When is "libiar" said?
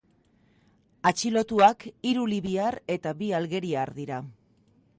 2.31-2.79